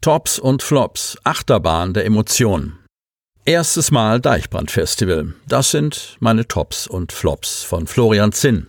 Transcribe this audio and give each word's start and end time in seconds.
Tops 0.00 0.38
und 0.38 0.62
Flops, 0.62 1.18
Achterbahn 1.24 1.92
der 1.92 2.06
Emotionen. 2.06 2.79
Erstes 3.50 3.90
Mal 3.90 4.20
Deichbrandfestival. 4.20 5.34
Das 5.48 5.72
sind 5.72 6.16
meine 6.20 6.46
Tops 6.46 6.86
und 6.86 7.10
Flops 7.10 7.64
von 7.64 7.88
Florian 7.88 8.30
Zinn. 8.30 8.68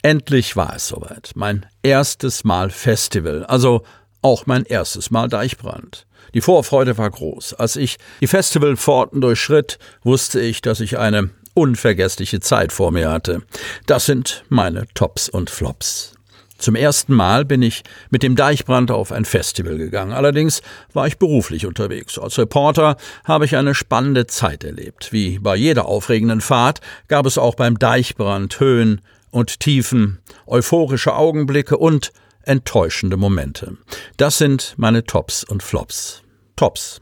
Endlich 0.00 0.54
war 0.54 0.76
es 0.76 0.86
soweit. 0.86 1.32
Mein 1.34 1.66
erstes 1.82 2.44
Mal 2.44 2.70
Festival, 2.70 3.44
also 3.46 3.82
auch 4.22 4.46
mein 4.46 4.64
erstes 4.64 5.10
Mal 5.10 5.28
Deichbrand. 5.28 6.06
Die 6.34 6.40
Vorfreude 6.40 6.98
war 6.98 7.10
groß. 7.10 7.54
Als 7.54 7.74
ich 7.74 7.96
die 8.20 8.28
Festivalpforten 8.28 9.20
durchschritt, 9.20 9.80
wusste 10.04 10.40
ich, 10.40 10.62
dass 10.62 10.78
ich 10.78 10.96
eine 10.96 11.30
unvergessliche 11.54 12.38
Zeit 12.38 12.70
vor 12.70 12.92
mir 12.92 13.10
hatte. 13.10 13.42
Das 13.86 14.06
sind 14.06 14.44
meine 14.48 14.86
Tops 14.94 15.28
und 15.28 15.50
Flops. 15.50 16.14
Zum 16.60 16.74
ersten 16.74 17.14
Mal 17.14 17.46
bin 17.46 17.62
ich 17.62 17.82
mit 18.10 18.22
dem 18.22 18.36
Deichbrand 18.36 18.90
auf 18.90 19.12
ein 19.12 19.24
Festival 19.24 19.78
gegangen. 19.78 20.12
Allerdings 20.12 20.60
war 20.92 21.06
ich 21.06 21.18
beruflich 21.18 21.64
unterwegs. 21.64 22.18
Als 22.18 22.38
Reporter 22.38 22.96
habe 23.24 23.46
ich 23.46 23.56
eine 23.56 23.74
spannende 23.74 24.26
Zeit 24.26 24.62
erlebt. 24.62 25.10
Wie 25.10 25.38
bei 25.38 25.56
jeder 25.56 25.86
aufregenden 25.86 26.42
Fahrt 26.42 26.80
gab 27.08 27.24
es 27.24 27.38
auch 27.38 27.54
beim 27.54 27.78
Deichbrand 27.78 28.60
Höhen 28.60 29.00
und 29.30 29.60
Tiefen, 29.60 30.18
euphorische 30.46 31.14
Augenblicke 31.14 31.78
und 31.78 32.12
enttäuschende 32.42 33.16
Momente. 33.16 33.78
Das 34.18 34.36
sind 34.36 34.74
meine 34.76 35.04
Tops 35.04 35.44
und 35.44 35.62
Flops. 35.62 36.22
Tops. 36.56 37.00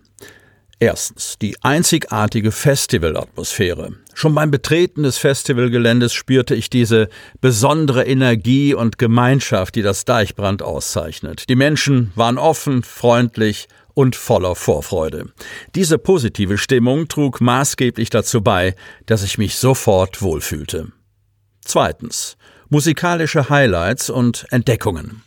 Erstens 0.81 1.39
die 1.39 1.57
einzigartige 1.63 2.53
Festivalatmosphäre. 2.53 3.95
Schon 4.15 4.35
beim 4.35 4.53
Betreten 4.53 5.03
des 5.03 5.19
Festivalgeländes 5.19 6.13
spürte 6.13 6.55
ich 6.55 6.71
diese 6.71 7.09
besondere 7.41 8.05
Energie 8.05 8.75
und 8.75 8.97
Gemeinschaft, 8.97 9.75
die 9.75 9.83
das 9.83 10.05
Deichbrand 10.05 10.63
auszeichnet. 10.63 11.49
Die 11.49 11.57
Menschen 11.57 12.13
waren 12.15 12.39
offen, 12.39 12.85
freundlich 12.85 13.67
und 13.95 14.15
voller 14.15 14.55
Vorfreude. 14.55 15.33
Diese 15.75 15.99
positive 15.99 16.59
Stimmung 16.59 17.09
trug 17.09 17.41
maßgeblich 17.41 18.11
dazu 18.11 18.43
bei, 18.43 18.77
dass 19.07 19.25
ich 19.25 19.37
mich 19.37 19.57
sofort 19.57 20.23
wohlfühlte. 20.23 20.93
Zweitens 21.65 22.37
musikalische 22.69 23.49
Highlights 23.49 24.11
und 24.11 24.47
Entdeckungen. 24.51 25.23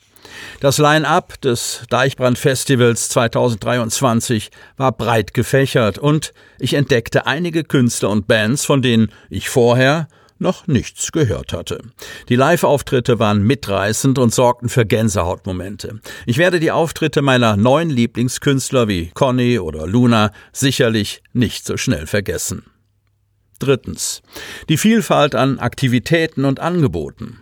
Das 0.59 0.78
Line-up 0.78 1.39
des 1.42 1.84
Deichbrand-Festivals 1.89 3.09
2023 3.09 4.52
war 4.78 4.92
breit 4.92 5.33
gefächert 5.33 5.98
und 5.98 6.33
ich 6.59 6.73
entdeckte 6.73 7.25
einige 7.25 7.64
Künstler 7.64 8.09
und 8.09 8.28
Bands, 8.28 8.66
von 8.66 8.81
denen 8.81 9.11
ich 9.30 9.50
vorher 9.50 10.08
noch 10.42 10.67
nichts 10.67 11.11
gehört 11.11 11.54
hatte. 11.54 11.82
Die 12.27 12.36
Live-Auftritte 12.36 13.20
waren 13.20 13.43
mitreißend 13.43 14.17
und 14.17 14.33
sorgten 14.33 14.70
für 14.70 14.86
Gänsehautmomente. 14.86 16.02
Ich 16.26 16.38
werde 16.38 16.60
die 16.60 16.71
Auftritte 16.71 17.21
meiner 17.21 17.55
neuen 17.55 17.89
Lieblingskünstler 17.89 18.88
wie 18.88 19.11
Conny 19.14 19.60
oder 19.60 19.86
Luna 19.88 20.32
sicherlich 20.52 21.21
nicht 21.32 21.65
so 21.65 21.77
schnell 21.77 22.08
vergessen. 22.08 22.65
Drittens. 23.60 24.23
Die 24.70 24.77
Vielfalt 24.77 25.36
an 25.36 25.60
Aktivitäten 25.60 26.45
und 26.45 26.60
Angeboten. 26.60 27.42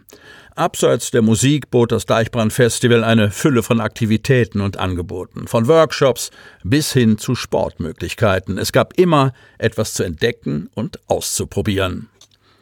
Abseits 0.59 1.09
der 1.11 1.21
Musik 1.21 1.71
bot 1.71 1.93
das 1.93 2.05
Deichbrand 2.05 2.51
Festival 2.51 3.05
eine 3.05 3.31
Fülle 3.31 3.63
von 3.63 3.79
Aktivitäten 3.79 4.59
und 4.59 4.75
Angeboten, 4.75 5.47
von 5.47 5.67
Workshops 5.69 6.31
bis 6.65 6.91
hin 6.91 7.17
zu 7.17 7.33
Sportmöglichkeiten. 7.33 8.57
Es 8.57 8.73
gab 8.73 8.99
immer 8.99 9.31
etwas 9.57 9.93
zu 9.93 10.03
entdecken 10.03 10.69
und 10.75 10.99
auszuprobieren. 11.07 12.09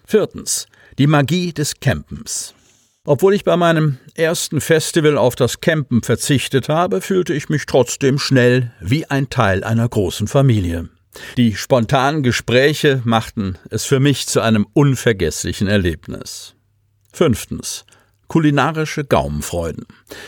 Viertens. 0.06 0.68
Die 1.00 1.08
Magie 1.08 1.54
des 1.54 1.80
Campens. 1.80 2.54
Obwohl 3.04 3.34
ich 3.34 3.44
bei 3.44 3.58
meinem 3.58 3.98
ersten 4.14 4.62
Festival 4.62 5.18
auf 5.18 5.36
das 5.36 5.60
Campen 5.60 6.04
verzichtet 6.04 6.70
habe, 6.70 7.02
fühlte 7.02 7.34
ich 7.34 7.50
mich 7.50 7.66
trotzdem 7.66 8.20
schnell 8.20 8.74
wie 8.80 9.06
ein 9.10 9.32
Teil 9.32 9.64
einer 9.64 9.90
großen 9.90 10.28
Familie. 10.28 10.90
Die 11.36 11.56
spontanen 11.56 12.22
Gespräche 12.22 13.02
machten 13.06 13.58
es 13.72 13.86
für 13.86 14.00
mich 14.00 14.28
zu 14.28 14.40
einem 14.42 14.68
unvergesslichen 14.74 15.68
Erlebnis. 15.68 16.57
Fünftens. 17.18 17.84
Kulinarische 18.28 19.04
Gaumenfreuden. 19.04 19.88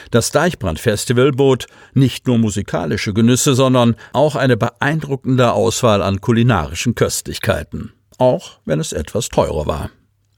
Das 0.09 0.31
Deichbrand-Festival 0.31 1.33
bot 1.33 1.67
nicht 1.93 2.25
nur 2.25 2.39
musikalische 2.39 3.13
Genüsse, 3.13 3.53
sondern 3.53 3.95
auch 4.11 4.35
eine 4.35 4.57
beeindruckende 4.57 5.53
Auswahl 5.53 6.01
an 6.01 6.19
kulinarischen 6.19 6.95
Köstlichkeiten. 6.95 7.93
Auch 8.17 8.59
wenn 8.65 8.79
es 8.79 8.91
etwas 8.91 9.29
teurer 9.29 9.67
war. 9.67 9.91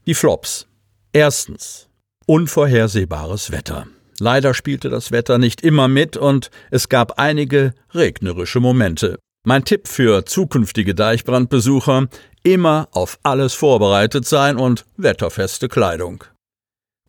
Die 0.06 0.12
Flops. 0.12 0.66
Erstens. 1.14 1.88
Unvorhersehbares 2.26 3.50
Wetter. 3.50 3.86
Leider 4.20 4.52
spielte 4.52 4.90
das 4.90 5.10
Wetter 5.10 5.38
nicht 5.38 5.62
immer 5.62 5.88
mit 5.88 6.18
und 6.18 6.50
es 6.70 6.90
gab 6.90 7.18
einige 7.18 7.72
regnerische 7.94 8.60
Momente. 8.60 9.18
Mein 9.44 9.64
Tipp 9.64 9.88
für 9.88 10.26
zukünftige 10.26 10.94
Deichbrandbesucher, 10.94 12.08
immer 12.42 12.88
auf 12.92 13.18
alles 13.22 13.54
vorbereitet 13.54 14.26
sein 14.26 14.58
und 14.58 14.84
wetterfeste 14.98 15.68
Kleidung. 15.68 16.24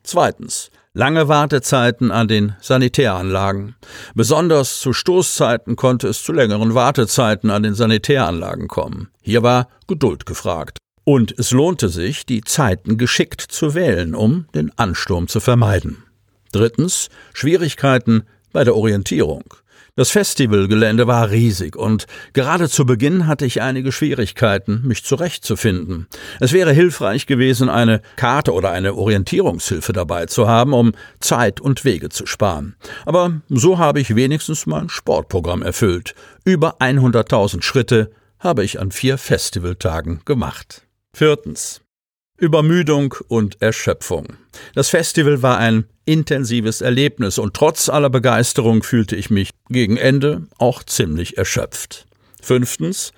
Zweitens. 0.04 0.70
Lange 0.96 1.28
Wartezeiten 1.28 2.12
an 2.12 2.28
den 2.28 2.56
Sanitäranlagen. 2.62 3.76
Besonders 4.14 4.80
zu 4.80 4.94
Stoßzeiten 4.94 5.76
konnte 5.76 6.08
es 6.08 6.22
zu 6.22 6.34
längeren 6.34 6.76
Wartezeiten 6.76 7.50
an 7.50 7.64
den 7.64 7.74
Sanitäranlagen 7.74 8.68
kommen. 8.68 9.10
Hier 9.22 9.42
war 9.42 9.70
Geduld 9.88 10.28
gefragt. 10.28 10.78
Und 11.04 11.34
es 11.40 11.52
lohnte 11.52 11.90
sich, 11.90 12.28
die 12.28 12.42
Zeiten 12.42 12.98
geschickt 12.98 13.42
zu 13.42 13.74
wählen, 13.74 14.14
um 14.14 14.46
den 14.54 14.72
Ansturm 14.78 15.28
zu 15.28 15.40
vermeiden. 15.40 16.04
Drittens. 16.52 17.10
Schwierigkeiten 17.34 18.24
bei 18.52 18.64
der 18.64 18.76
Orientierung. 18.76 19.44
Das 19.96 20.10
Festivalgelände 20.10 21.06
war 21.06 21.30
riesig 21.30 21.76
und 21.76 22.08
gerade 22.34 22.68
zu 22.68 22.84
Beginn 22.84 23.28
hatte 23.28 23.46
ich 23.46 23.62
einige 23.62 23.92
Schwierigkeiten, 23.92 24.82
mich 24.86 25.04
zurechtzufinden. 25.04 26.08
Es 26.40 26.52
wäre 26.52 26.74
hilfreich 26.74 27.28
gewesen, 27.28 27.70
eine 27.70 28.02
Karte 28.16 28.54
oder 28.54 28.72
eine 28.72 28.96
Orientierungshilfe 28.96 29.94
dabei 29.94 30.26
zu 30.26 30.48
haben, 30.48 30.74
um 30.74 30.94
Zeit 31.20 31.62
und 31.62 31.86
Wege 31.86 32.10
zu 32.10 32.26
sparen. 32.26 32.76
Aber 33.06 33.42
so 33.50 33.78
habe 33.78 34.00
ich 34.00 34.16
wenigstens 34.16 34.66
mein 34.66 34.90
Sportprogramm 34.90 35.62
erfüllt. 35.62 36.16
Über 36.44 36.82
100.000 36.82 37.62
Schritte 37.62 38.10
habe 38.40 38.64
ich 38.64 38.80
an 38.80 38.90
vier 38.90 39.20
Festivaltagen 39.20 40.22
gemacht. 40.26 40.88
Viertens. 41.14 41.82
Übermüdung 42.36 43.14
und 43.28 43.62
Erschöpfung. 43.62 44.26
Das 44.74 44.90
Festival 44.90 45.44
war 45.44 45.60
ein 45.60 45.86
intensives 46.06 46.82
Erlebnis 46.82 47.38
und 47.38 47.54
trotz 47.54 47.90
aller 47.90 48.10
Begeisterung 48.10 48.84
fühlte 48.84 49.16
ich 49.16 49.30
mich 49.30 49.52
gegen 49.70 49.98
Ende 49.98 50.44
auch 50.58 50.84
ziemlich 50.84 51.38
erschöpft. 51.38 52.06
Fünftens, 52.42 53.14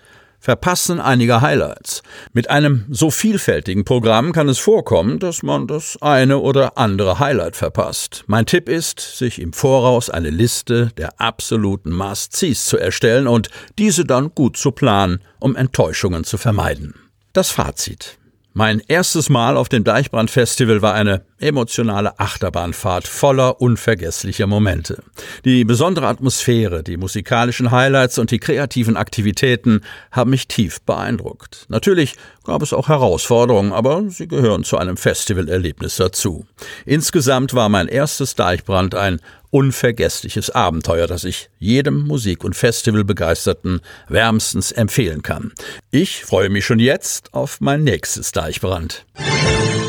Verpassen 0.45 0.99
einiger 0.99 1.41
Highlights. 1.41 2.03
Mit 2.31 2.51
einem 2.51 2.85
so 2.91 3.09
vielfältigen 3.09 3.83
Programm 3.83 4.31
kann 4.31 4.47
es 4.47 4.59
vorkommen, 4.59 5.17
dass 5.17 5.41
man 5.41 5.65
das 5.65 5.97
eine 6.03 6.37
oder 6.37 6.77
andere 6.77 7.17
Highlight 7.17 7.55
verpasst. 7.55 8.23
Mein 8.27 8.45
Tipp 8.45 8.69
ist, 8.69 8.99
sich 8.99 9.41
im 9.41 9.53
Voraus 9.53 10.11
eine 10.11 10.29
Liste 10.29 10.91
der 10.97 11.19
absoluten 11.19 11.91
Must-Sees 11.91 12.65
zu 12.65 12.77
erstellen 12.77 13.25
und 13.25 13.49
diese 13.79 14.05
dann 14.05 14.35
gut 14.35 14.55
zu 14.55 14.71
planen, 14.71 15.19
um 15.39 15.55
Enttäuschungen 15.55 16.23
zu 16.25 16.37
vermeiden. 16.37 16.93
Das 17.33 17.49
Fazit. 17.49 18.19
Mein 18.53 18.83
erstes 18.87 19.29
Mal 19.29 19.57
auf 19.57 19.67
dem 19.67 19.83
Deichbrand-Festival 19.83 20.83
war 20.83 20.93
eine 20.93 21.25
emotionale 21.39 22.19
Achterbahnfahrt 22.19 23.07
voller 23.07 23.61
unvergesslicher 23.61 24.47
Momente. 24.47 25.03
Die 25.43 25.65
besondere 25.65 26.07
Atmosphäre, 26.07 26.83
die 26.83 26.97
musikalischen 26.97 27.71
Highlights 27.71 28.17
und 28.17 28.31
die 28.31 28.39
kreativen 28.39 28.97
Aktivitäten 28.97 29.81
haben 30.11 30.29
mich 30.29 30.47
tief 30.47 30.81
beeindruckt. 30.81 31.65
Natürlich 31.67 32.15
gab 32.45 32.61
es 32.61 32.73
auch 32.73 32.87
Herausforderungen, 32.87 33.73
aber 33.73 34.09
sie 34.09 34.27
gehören 34.27 34.63
zu 34.63 34.77
einem 34.77 34.97
Festivalerlebnis 34.97 35.97
dazu. 35.97 36.45
Insgesamt 36.85 37.53
war 37.53 37.69
mein 37.69 37.87
erstes 37.87 38.35
Deichbrand 38.35 38.95
ein 38.95 39.19
unvergessliches 39.51 40.49
Abenteuer, 40.49 41.07
das 41.07 41.23
ich 41.23 41.49
jedem 41.59 42.05
Musik- 42.05 42.43
und 42.43 42.55
Festivalbegeisterten 42.55 43.79
wärmstens 44.09 44.73
empfehlen 44.73 45.21
kann. 45.21 45.53
Ich 45.91 46.25
freue 46.25 46.49
mich 46.49 46.65
schon 46.65 46.79
jetzt 46.79 47.33
auf 47.33 47.61
mein 47.61 47.83
nächstes 47.83 48.33
Deichbrand. 48.33 49.05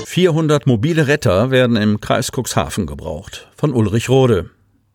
400 0.08 0.68
mobile 0.68 1.08
Retter 1.08 1.50
werden 1.50 1.74
im 1.74 2.00
Kreis 2.00 2.30
Cuxhaven 2.30 2.86
gebraucht. 2.86 3.48
Von 3.56 3.72
Ulrich 3.72 4.08
Rode. 4.08 4.50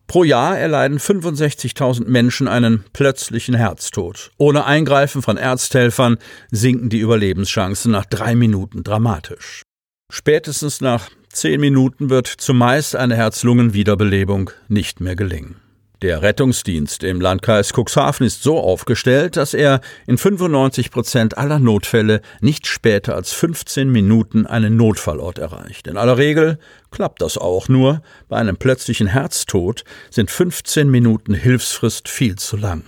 Pro 0.06 0.24
Jahr 0.24 0.58
erleiden 0.58 0.98
65.000 0.98 2.08
Menschen 2.08 2.48
einen 2.48 2.84
plötzlichen 2.94 3.54
Herztod. 3.54 4.32
Ohne 4.38 4.64
Eingreifen 4.64 5.20
von 5.20 5.36
Ärzthelfern 5.36 6.16
sinken 6.50 6.88
die 6.88 6.98
Überlebenschancen 6.98 7.92
nach 7.92 8.06
drei 8.06 8.34
Minuten 8.34 8.84
dramatisch. 8.84 9.60
Spätestens 10.10 10.80
nach 10.80 11.10
zehn 11.28 11.60
Minuten 11.60 12.08
wird 12.08 12.26
zumeist 12.26 12.96
eine 12.96 13.14
Herz-Lungen-Wiederbelebung 13.14 14.50
nicht 14.68 15.00
mehr 15.00 15.14
gelingen. 15.14 15.56
Der 16.02 16.20
Rettungsdienst 16.20 17.04
im 17.04 17.20
Landkreis 17.20 17.72
Cuxhaven 17.72 18.26
ist 18.26 18.42
so 18.42 18.58
aufgestellt, 18.58 19.36
dass 19.36 19.54
er 19.54 19.80
in 20.08 20.18
95 20.18 20.90
Prozent 20.90 21.38
aller 21.38 21.60
Notfälle 21.60 22.22
nicht 22.40 22.66
später 22.66 23.14
als 23.14 23.32
15 23.32 23.88
Minuten 23.88 24.44
einen 24.44 24.76
Notfallort 24.76 25.38
erreicht. 25.38 25.86
In 25.86 25.96
aller 25.96 26.18
Regel 26.18 26.58
klappt 26.90 27.22
das 27.22 27.38
auch 27.38 27.68
nur. 27.68 28.02
Bei 28.28 28.36
einem 28.36 28.56
plötzlichen 28.56 29.06
Herztod 29.06 29.84
sind 30.10 30.32
15 30.32 30.90
Minuten 30.90 31.34
Hilfsfrist 31.34 32.08
viel 32.08 32.34
zu 32.34 32.56
lang. 32.56 32.82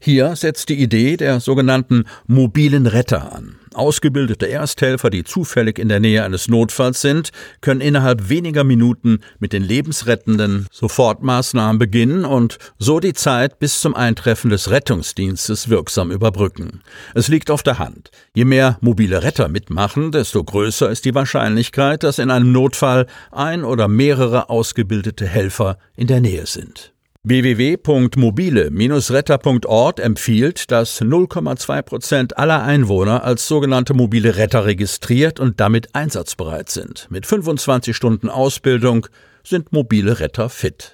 Hier 0.00 0.34
setzt 0.34 0.70
die 0.70 0.80
Idee 0.80 1.18
der 1.18 1.40
sogenannten 1.40 2.04
mobilen 2.26 2.86
Retter 2.86 3.30
an. 3.34 3.56
Ausgebildete 3.74 4.48
Ersthelfer, 4.48 5.10
die 5.10 5.24
zufällig 5.24 5.78
in 5.78 5.88
der 5.88 6.00
Nähe 6.00 6.24
eines 6.24 6.48
Notfalls 6.48 7.00
sind, 7.00 7.30
können 7.60 7.80
innerhalb 7.80 8.28
weniger 8.28 8.64
Minuten 8.64 9.20
mit 9.38 9.52
den 9.52 9.62
lebensrettenden 9.62 10.66
Sofortmaßnahmen 10.70 11.78
beginnen 11.78 12.24
und 12.24 12.58
so 12.78 13.00
die 13.00 13.12
Zeit 13.12 13.58
bis 13.58 13.80
zum 13.80 13.94
Eintreffen 13.94 14.50
des 14.50 14.70
Rettungsdienstes 14.70 15.68
wirksam 15.68 16.10
überbrücken. 16.10 16.80
Es 17.14 17.28
liegt 17.28 17.50
auf 17.50 17.62
der 17.62 17.78
Hand. 17.78 18.10
Je 18.34 18.44
mehr 18.44 18.78
mobile 18.80 19.22
Retter 19.22 19.48
mitmachen, 19.48 20.12
desto 20.12 20.42
größer 20.42 20.90
ist 20.90 21.04
die 21.04 21.14
Wahrscheinlichkeit, 21.14 22.02
dass 22.02 22.18
in 22.18 22.30
einem 22.30 22.52
Notfall 22.52 23.06
ein 23.30 23.64
oder 23.64 23.88
mehrere 23.88 24.48
ausgebildete 24.48 25.26
Helfer 25.26 25.78
in 25.96 26.06
der 26.06 26.20
Nähe 26.20 26.46
sind 26.46 26.93
www.mobile-retter.org 27.24 29.98
empfiehlt, 29.98 30.70
dass 30.70 31.00
0,2 31.00 31.82
Prozent 31.82 32.38
aller 32.38 32.62
Einwohner 32.62 33.24
als 33.24 33.48
sogenannte 33.48 33.94
mobile 33.94 34.36
Retter 34.36 34.66
registriert 34.66 35.40
und 35.40 35.58
damit 35.58 35.94
einsatzbereit 35.94 36.68
sind. 36.68 37.06
Mit 37.10 37.26
25 37.26 37.96
Stunden 37.96 38.28
Ausbildung 38.28 39.06
sind 39.42 39.72
mobile 39.72 40.20
Retter 40.20 40.50
fit. 40.50 40.92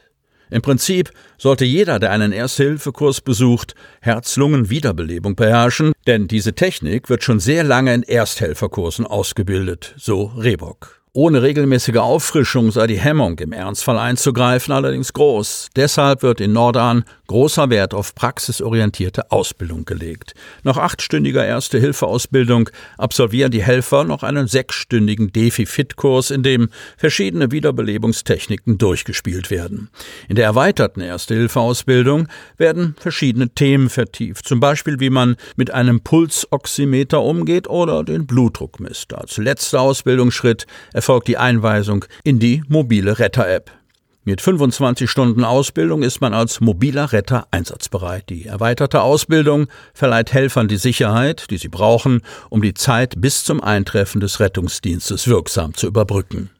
Im 0.51 0.63
Prinzip 0.63 1.11
sollte 1.37 1.65
jeder, 1.65 1.99
der 1.99 2.13
einen 2.13 2.31
Erste-Hilfe-Kurs 2.33 3.21
besucht, 3.21 3.75
Herz-Lungen-Wiederbelebung 4.01 5.37
beherrschen, 5.37 5.93
denn 6.07 6.29
diese 6.29 6.55
Technik 6.55 7.09
wird 7.09 7.25
schon 7.25 7.41
sehr 7.41 7.65
lange 7.65 7.95
in 7.95 8.03
Ersthelferkursen 8.03 9.07
ausgebildet, 9.07 9.95
so 9.97 10.25
Rehbock. 10.37 11.00
Ohne 11.13 11.43
regelmäßige 11.43 11.97
Auffrischung 11.97 12.71
sei 12.71 12.87
die 12.87 13.01
Hemmung, 13.01 13.37
im 13.41 13.51
Ernstfall 13.51 13.99
einzugreifen, 13.99 14.73
allerdings 14.73 15.13
groß. 15.13 15.71
Deshalb 15.75 16.23
wird 16.23 16.41
in 16.41 16.53
Nordan 16.53 17.03
großer 17.27 17.69
Wert 17.69 17.95
auf 17.95 18.15
praxisorientierte 18.15 19.33
Ausbildung 19.33 19.85
gelegt. 19.85 20.35
Nach 20.63 20.77
achtstündiger 20.77 21.45
Erste-Hilfe-Ausbildung 21.45 22.71
absolvieren 22.97 23.51
die 23.51 23.63
Helfer 23.63 24.05
noch 24.05 24.23
einen 24.23 24.47
sechsstündigen 24.47 25.33
Defi-Fit-Kurs, 25.33 26.31
in 26.31 26.45
dem 26.45 26.69
verschiedene 26.97 27.51
Wiederbelebungstechniken 27.51 28.79
durchgespielt 28.79 29.51
werden. 29.51 29.91
In 30.29 30.37
der 30.37 30.45
erweiterten 30.45 31.01
Erste-Hilfe-Ausbildung 31.01 32.29
werden 32.57 32.95
verschiedene 33.01 33.49
Themen 33.49 33.91
vertieft, 33.91 34.47
zum 34.47 34.61
Beispiel 34.61 35.01
wie 35.01 35.11
man 35.11 35.35
mit 35.57 35.73
einem 35.73 36.03
Pulsoximeter 36.03 37.21
umgeht 37.21 37.69
oder 37.69 38.05
den 38.05 38.27
Blutdruck 38.29 38.79
misst. 38.79 39.13
Als 39.13 39.37
letzter 39.39 39.81
Ausbildungsschritt 39.81 40.67
erfolgt 41.01 41.29
die 41.29 41.39
Einweisung 41.39 42.05
in 42.25 42.41
die 42.41 42.63
mobile 42.69 43.19
Retter-App. 43.19 43.71
Mit 44.25 44.43
25 44.43 45.09
Stunden 45.09 45.45
Ausbildung 45.45 46.03
ist 46.03 46.21
man 46.21 46.35
als 46.35 46.61
mobiler 46.61 47.11
Retter 47.15 47.47
einsatzbereit. 47.51 48.29
Die 48.29 48.45
erweiterte 48.45 49.01
Ausbildung 49.01 49.69
verleiht 49.95 50.35
Helfern 50.35 50.69
die 50.69 50.77
Sicherheit, 50.77 51.47
die 51.49 51.57
sie 51.57 51.69
brauchen, 51.69 52.21
um 52.51 52.61
die 52.61 52.75
Zeit 52.75 53.15
bis 53.17 53.45
zum 53.45 53.63
Eintreffen 53.63 54.21
des 54.21 54.41
Rettungsdienstes 54.41 55.27
wirksam 55.27 55.73
zu 55.73 55.87
überbrücken. 55.87 56.51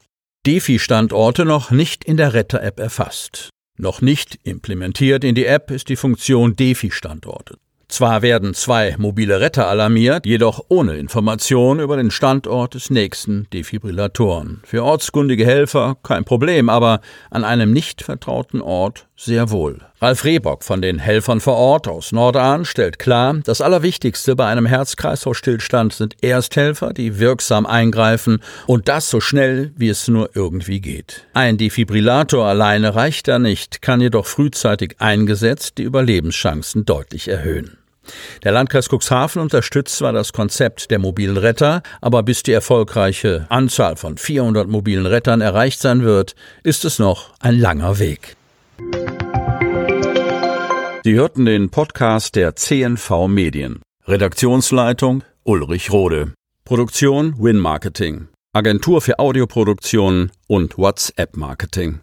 Defi-Standorte 0.47 1.45
noch 1.45 1.71
nicht 1.71 2.03
in 2.05 2.17
der 2.17 2.33
Retter-App 2.33 2.81
erfasst. 2.81 3.51
Noch 3.77 4.01
nicht 4.01 4.39
implementiert 4.45 5.23
in 5.23 5.35
die 5.35 5.45
App 5.45 5.71
ist 5.71 5.91
die 5.91 5.97
Funktion 5.97 6.57
Defi-Standorte. 6.57 7.59
Zwar 7.91 8.23
werden 8.23 8.55
zwei 8.55 8.95
mobile 8.99 9.41
Retter 9.41 9.67
alarmiert, 9.67 10.25
jedoch 10.25 10.65
ohne 10.69 10.97
Information 10.97 11.81
über 11.81 11.97
den 11.97 12.13
Standort 12.13 12.75
des 12.75 12.89
nächsten 12.89 13.49
Defibrillatoren. 13.53 14.63
Für 14.65 14.85
ortskundige 14.85 15.45
Helfer 15.45 15.97
kein 16.05 16.25
Problem, 16.25 16.69
aber 16.69 17.01
an 17.31 17.45
einem 17.45 17.73
nicht 17.73 18.03
vertrauten 18.03 18.63
Ort 18.63 19.09
sehr 19.17 19.51
wohl. 19.51 19.81
Ralf 20.01 20.25
Rehbock 20.25 20.65
von 20.65 20.81
den 20.81 20.99
Helfern 20.99 21.41
vor 21.41 21.57
Ort 21.57 21.89
aus 21.89 22.13
Nordahn 22.13 22.65
stellt 22.65 22.99
klar, 22.99 23.35
das 23.45 23.61
Allerwichtigste 23.61 24.35
bei 24.35 24.47
einem 24.47 24.65
Herz-Kreislauf-Stillstand 24.65 25.93
sind 25.93 26.23
Ersthelfer, 26.23 26.95
die 26.95 27.19
wirksam 27.19 27.67
eingreifen 27.67 28.41
und 28.67 28.89
das 28.89 29.11
so 29.11 29.21
schnell, 29.21 29.73
wie 29.77 29.91
es 29.91 30.09
nur 30.09 30.31
irgendwie 30.35 30.81
geht. 30.81 31.27
Ein 31.35 31.59
Defibrillator 31.59 32.47
alleine 32.47 32.95
reicht 32.95 33.29
da 33.29 33.39
nicht, 33.39 33.83
kann 33.83 34.01
jedoch 34.01 34.27
frühzeitig 34.27 34.95
eingesetzt 35.01 35.77
die 35.77 35.83
Überlebenschancen 35.83 36.87
deutlich 36.87 37.29
erhöhen. 37.29 37.80
Der 38.43 38.53
Landkreis 38.53 38.89
Cuxhaven 38.89 39.43
unterstützt 39.43 39.97
zwar 39.97 40.13
das 40.13 40.33
Konzept 40.33 40.91
der 40.91 40.99
mobilen 40.99 41.37
Retter, 41.37 41.83
aber 42.01 42.23
bis 42.23 42.43
die 42.43 42.53
erfolgreiche 42.53 43.47
Anzahl 43.49 43.97
von 43.97 44.17
400 44.17 44.69
mobilen 44.69 45.07
Rettern 45.07 45.41
erreicht 45.41 45.81
sein 45.81 46.03
wird, 46.03 46.35
ist 46.63 46.85
es 46.85 46.99
noch 46.99 47.33
ein 47.41 47.59
langer 47.59 47.99
Weg. 47.99 48.37
Sie 51.05 51.15
hörten 51.15 51.47
den 51.47 51.71
Podcast 51.71 52.37
der 52.37 52.57
CNV 52.57 53.27
Medien. 53.29 53.81
Redaktionsleitung 54.07 55.23
Ulrich 55.45 55.91
Rode. 55.91 56.35
Produktion 56.65 57.35
Win 57.39 57.57
Marketing. 57.57 58.29
Agentur 58.53 59.01
für 59.01 59.19
Audioproduktion 59.19 60.31
und 60.47 60.77
WhatsApp 60.77 61.37
Marketing. 61.37 62.01